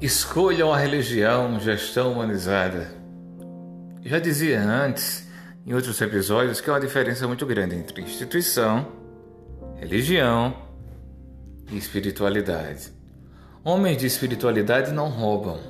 [0.00, 2.90] Escolham a religião, gestão humanizada.
[4.02, 5.28] Já dizia antes,
[5.66, 8.88] em outros episódios, que há uma diferença muito grande entre instituição,
[9.76, 10.56] religião
[11.70, 12.90] e espiritualidade.
[13.62, 15.60] Homens de espiritualidade não roubam.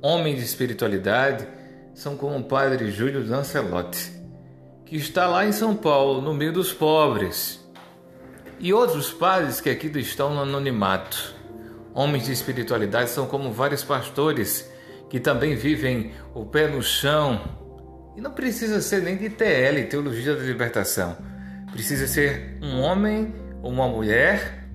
[0.00, 1.46] Homens de espiritualidade
[1.94, 4.12] são como o padre Júlio Lancelotti,
[4.86, 7.62] que está lá em São Paulo, no meio dos pobres,
[8.58, 11.41] e outros padres que aqui estão no anonimato
[11.94, 14.70] Homens de espiritualidade são como vários pastores
[15.10, 17.40] que também vivem o pé no chão.
[18.16, 21.16] E não precisa ser nem de TL, Teologia da Libertação.
[21.70, 24.66] Precisa ser um homem ou uma mulher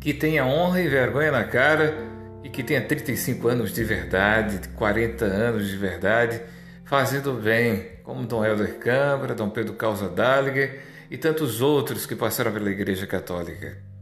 [0.00, 1.96] que tenha honra e vergonha na cara
[2.42, 6.42] e que tenha 35 anos de verdade, 40 anos de verdade,
[6.84, 12.52] fazendo bem, como Dom Helder Câmara, Dom Pedro Causa Daliger e tantos outros que passaram
[12.52, 13.93] pela Igreja Católica.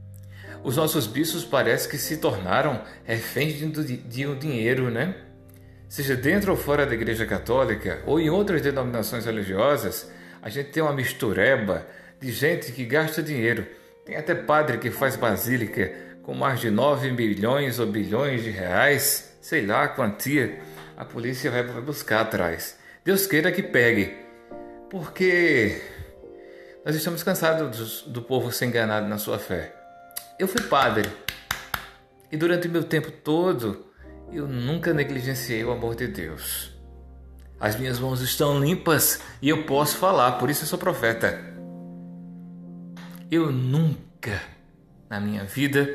[0.63, 5.15] Os nossos bispos parece que se tornaram reféns de, um dinheiro, né?
[5.89, 10.83] Seja dentro ou fora da Igreja Católica ou em outras denominações religiosas, a gente tem
[10.83, 11.87] uma mistureba
[12.21, 13.67] de gente que gasta dinheiro.
[14.05, 19.37] Tem até padre que faz basílica com mais de 9 milhões ou bilhões de reais,
[19.41, 20.61] sei lá a quantia.
[20.97, 22.79] A polícia vai buscar atrás.
[23.05, 24.17] Deus queira que pegue,
[24.89, 25.81] porque
[26.85, 29.82] nós estamos cansados do povo ser enganado na sua fé.
[30.43, 31.09] Eu fui padre
[32.29, 33.87] e durante o meu tempo todo
[34.33, 36.77] eu nunca negligenciei o amor de Deus.
[37.61, 41.39] As minhas mãos estão limpas e eu posso falar, por isso eu sou profeta.
[43.31, 44.43] Eu nunca
[45.09, 45.89] na minha vida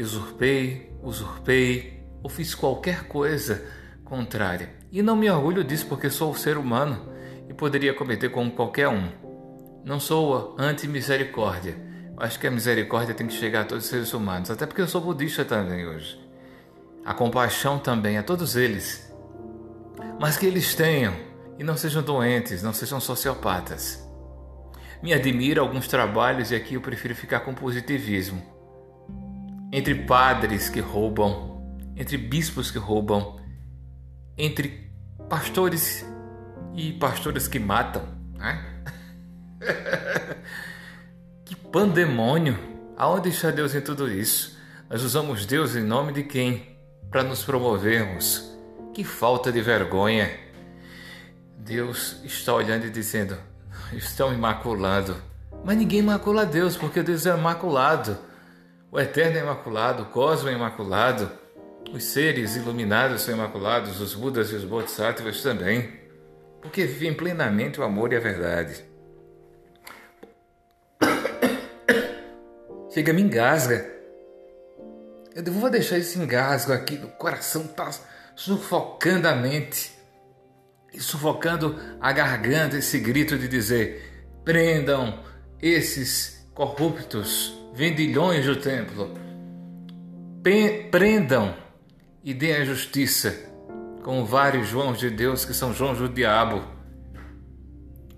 [0.00, 3.64] usurpei, usurpei ou fiz qualquer coisa
[4.04, 4.76] contrária.
[4.92, 7.12] E não me orgulho disso porque sou um ser humano
[7.48, 9.10] e poderia cometer como qualquer um.
[9.84, 11.84] Não sou anti-misericórdia
[12.18, 14.88] Acho que a misericórdia tem que chegar a todos os seres humanos, até porque eu
[14.88, 16.18] sou budista também hoje.
[17.04, 19.12] A compaixão também a todos eles.
[20.18, 21.14] Mas que eles tenham
[21.58, 24.02] e não sejam doentes, não sejam sociopatas.
[25.02, 28.42] Me admira alguns trabalhos e aqui eu prefiro ficar com positivismo.
[29.70, 31.62] Entre padres que roubam,
[31.94, 33.36] entre bispos que roubam,
[34.38, 34.90] entre
[35.28, 36.04] pastores
[36.74, 38.02] e pastores que matam.
[38.34, 38.82] Né?
[41.78, 42.58] Pandemônio!
[42.96, 44.58] Aonde está Deus em tudo isso?
[44.88, 46.74] Nós usamos Deus em nome de quem?
[47.10, 48.50] Para nos promovermos.
[48.94, 50.30] Que falta de vergonha!
[51.58, 53.36] Deus está olhando e dizendo:
[53.92, 55.18] estão imaculando.
[55.62, 58.16] Mas ninguém macula Deus, porque Deus é imaculado.
[58.90, 61.30] O Eterno é imaculado, o Cosmo é imaculado,
[61.92, 65.92] os seres iluminados são imaculados, os Budas e os Bodhisattvas também,
[66.62, 68.95] porque vivem plenamente o amor e a verdade.
[72.96, 73.86] Chega, me engasga.
[75.34, 77.90] Eu vou deixar esse engasgo aqui no coração, tá
[78.34, 79.92] sufocando a mente
[80.94, 85.22] e sufocando a garganta, esse grito de dizer: prendam
[85.60, 89.12] esses corruptos, vendilhões do templo,
[90.90, 91.54] prendam
[92.24, 93.38] e deem a justiça,
[94.02, 96.64] como vários Joãos de Deus que são João do diabo,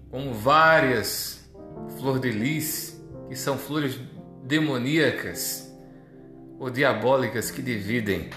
[0.09, 1.51] como várias
[1.99, 2.97] flor de lis
[3.29, 3.99] que são flores
[4.49, 5.71] demoníacas
[6.59, 8.31] ou diabólicas que dividem,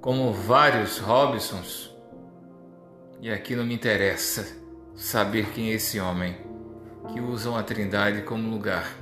[0.00, 1.94] como vários Robsons.
[3.20, 4.44] E aqui não me interessa
[4.96, 6.36] saber quem é esse homem
[7.12, 8.92] que usam a Trindade como lugar.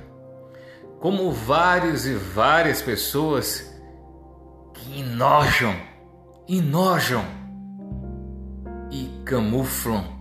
[0.99, 3.75] Como vários e várias pessoas
[4.73, 5.75] que enojam,
[6.47, 7.25] enojam
[8.91, 10.15] e camuflam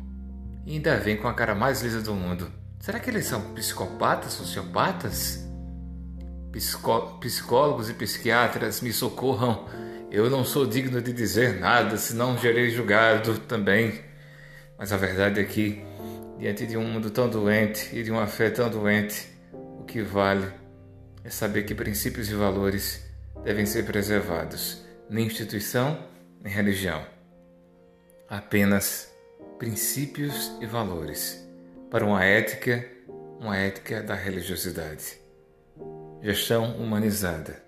[0.66, 2.50] e ainda vem com a cara mais lisa do mundo.
[2.80, 5.43] Será que eles são psicopatas, sociopatas?
[7.20, 9.66] Psicólogos e psiquiatras me socorram.
[10.10, 14.00] Eu não sou digno de dizer nada, senão serei julgado também.
[14.78, 15.82] Mas a verdade é que,
[16.38, 20.46] diante de um mundo tão doente e de uma fé tão doente, o que vale
[21.24, 23.04] é saber que princípios e valores
[23.42, 25.98] devem ser preservados, nem instituição,
[26.40, 27.04] nem religião.
[28.28, 29.12] Apenas
[29.58, 31.44] princípios e valores
[31.90, 32.84] para uma ética,
[33.40, 35.23] uma ética da religiosidade.
[36.24, 37.63] Gestão humanizada.